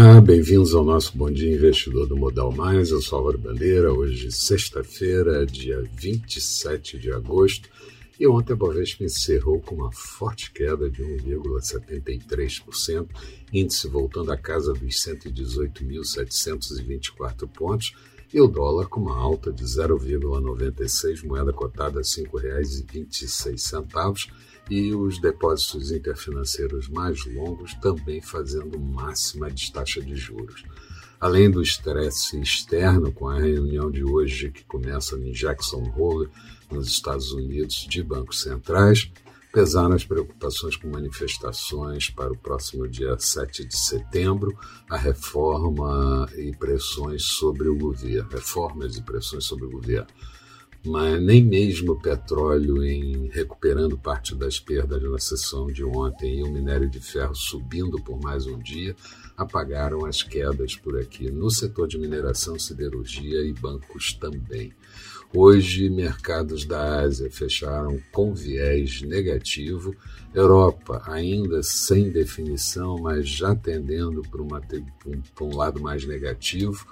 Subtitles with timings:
[0.00, 2.92] Olá, bem-vindos ao nosso Bom Dia Investidor do Modal Mais.
[2.92, 7.68] Eu sou Álvaro Bandeira, hoje sexta-feira, dia 27 de agosto.
[8.16, 13.08] E ontem a Bovespa encerrou com uma forte queda de 1,73%,
[13.52, 17.92] índice voltando à casa dos 118.724 pontos,
[18.32, 24.30] e o dólar com uma alta de 0,96, moeda cotada a R$ 5,26,
[24.70, 30.62] e os depósitos interfinanceiros mais longos também fazendo máxima de taxa de juros.
[31.18, 36.28] Além do estresse externo, com a reunião de hoje que começa em Jackson Hole,
[36.70, 39.10] nos Estados Unidos, de bancos centrais,
[39.58, 44.56] pesaram as preocupações com manifestações para o próximo dia 7 de setembro,
[44.88, 50.06] a reforma e pressões sobre o governo, reformas e pressões sobre o governo
[50.88, 56.42] mas nem mesmo o petróleo em recuperando parte das perdas na sessão de ontem e
[56.42, 58.96] o minério de ferro subindo por mais um dia
[59.36, 61.30] apagaram as quedas por aqui.
[61.30, 64.72] No setor de mineração, siderurgia e bancos também.
[65.32, 69.94] Hoje, mercados da Ásia fecharam com viés negativo,
[70.34, 74.42] Europa ainda sem definição, mas já tendendo para,
[75.34, 76.86] para um lado mais negativo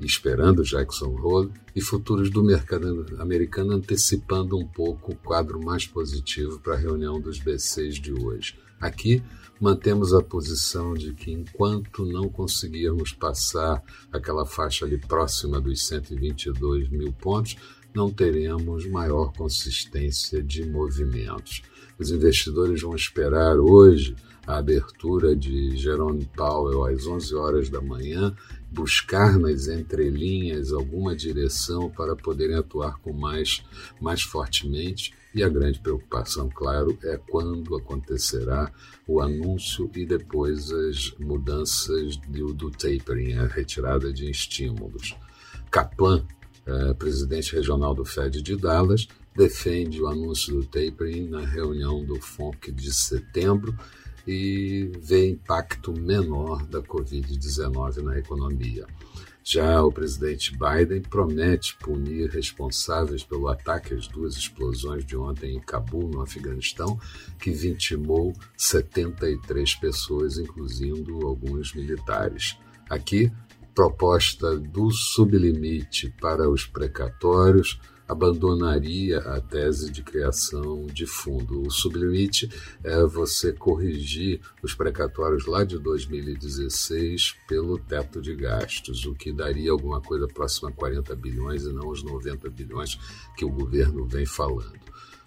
[0.00, 6.58] esperando Jackson Hole, e futuros do mercado americano antecipando um pouco o quadro mais positivo
[6.60, 8.58] para a reunião dos B6 de hoje.
[8.80, 9.22] Aqui,
[9.60, 16.88] mantemos a posição de que enquanto não conseguirmos passar aquela faixa ali próxima dos 122
[16.90, 17.56] mil pontos,
[17.94, 21.62] não teremos maior consistência de movimentos.
[21.98, 24.14] Os investidores vão esperar hoje
[24.46, 28.36] a abertura de Jerome Powell às 11 horas da manhã,
[28.70, 33.64] buscar nas entrelinhas alguma direção para poderem atuar com mais,
[34.00, 35.12] mais fortemente.
[35.34, 38.72] E a grande preocupação, claro, é quando acontecerá
[39.06, 45.14] o anúncio e depois as mudanças do, do tapering, a retirada de estímulos.
[45.70, 46.24] Kaplan,
[46.64, 52.18] eh, presidente regional do Fed de Dallas, defende o anúncio do tapering na reunião do
[52.18, 53.76] FONC de setembro
[54.26, 58.86] e vê impacto menor da Covid-19 na economia.
[59.48, 65.60] Já o presidente Biden promete punir responsáveis pelo ataque às duas explosões de ontem em
[65.60, 66.98] Cabul, no Afeganistão,
[67.38, 72.58] que vitimou 73 pessoas, incluindo alguns militares.
[72.90, 73.30] Aqui,
[73.72, 81.62] proposta do sublimite para os precatórios abandonaria a tese de criação de fundo.
[81.62, 82.48] O sublimite
[82.84, 89.72] é você corrigir os precatórios lá de 2016 pelo teto de gastos, o que daria
[89.72, 92.98] alguma coisa próxima a 40 bilhões e não os 90 bilhões
[93.36, 94.86] que o governo vem falando.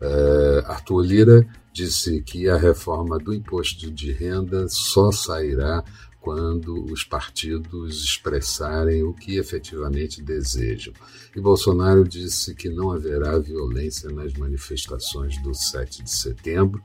[0.00, 5.84] Uh, Arthur Lira disse que a reforma do imposto de renda só sairá
[6.20, 10.92] quando os partidos expressarem o que efetivamente desejam.
[11.34, 16.82] E Bolsonaro disse que não haverá violência nas manifestações do 7 de setembro,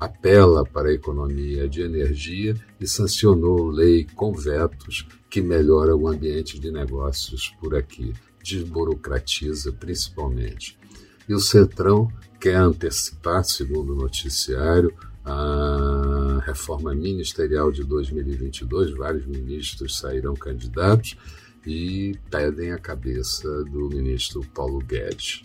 [0.00, 6.58] apela para a economia de energia e sancionou lei com vetos que melhora o ambiente
[6.58, 8.12] de negócios por aqui,
[8.42, 10.76] desburocratiza principalmente.
[11.28, 14.92] E o Centrão quer antecipar, segundo o noticiário,
[15.24, 16.01] a
[16.42, 21.16] reforma ministerial de 2022, vários ministros sairão candidatos
[21.66, 25.42] e pedem a cabeça do ministro Paulo Guedes.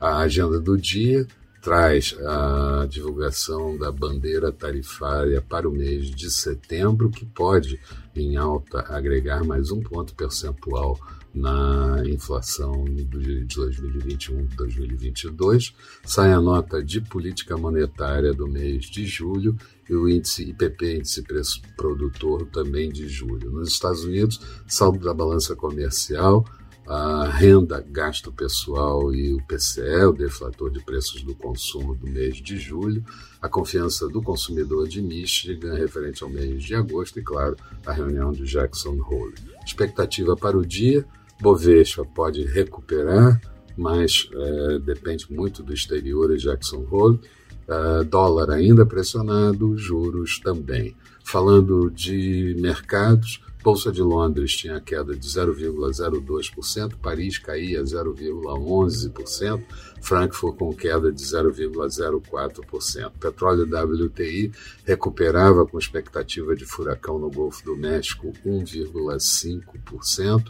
[0.00, 1.26] A agenda do dia
[1.64, 7.80] traz a divulgação da bandeira tarifária para o mês de setembro, que pode,
[8.14, 11.00] em alta, agregar mais um ponto percentual
[11.34, 13.06] na inflação de
[13.46, 15.72] 2021-2022,
[16.04, 19.56] sai a nota de política monetária do mês de julho
[19.88, 23.50] e o índice IPP, índice preço produtor, também de julho.
[23.50, 26.44] Nos Estados Unidos, saldo da balança comercial,
[26.86, 32.36] a renda, gasto pessoal e o PCE, o deflator de preços do consumo do mês
[32.36, 33.02] de julho,
[33.40, 37.56] a confiança do consumidor de Michigan referente ao mês de agosto e, claro,
[37.86, 39.34] a reunião de Jackson Hole.
[39.64, 41.06] Expectativa para o dia,
[41.40, 43.40] Bovespa pode recuperar,
[43.76, 47.20] mas é, depende muito do exterior e Jackson Hole.
[47.66, 50.94] Uh, dólar ainda pressionado, juros também.
[51.24, 59.64] Falando de mercados, Bolsa de Londres tinha queda de 0,02%, Paris caía 0,11%,
[60.02, 63.12] Frankfurt com queda de 0,04%.
[63.18, 64.52] Petróleo WTI
[64.84, 70.44] recuperava com expectativa de furacão no Golfo do México 1,5%.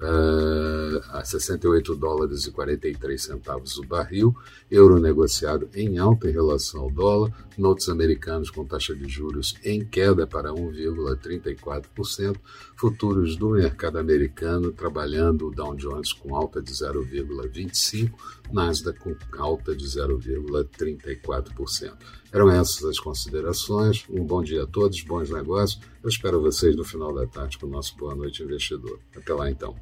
[0.00, 0.04] uh,
[1.24, 4.36] a 68 dólares e 43 centavos o barril,
[4.70, 9.82] euro negociado em alta em relação ao dólar, notes americanos com taxa de juros em
[9.82, 12.36] queda para 1,34%,
[12.76, 18.12] futuros do mercado americano trabalhando o Dow Jones com alta de 0,25%,
[18.52, 21.94] Nasdaq com alta de 0,34%.
[22.30, 24.04] Eram essas as considerações.
[24.10, 25.80] Um bom dia a todos, bons negócios.
[26.02, 28.98] Eu espero vocês no final da tarde com o nosso Boa Noite Investidor.
[29.16, 29.74] Até lá então.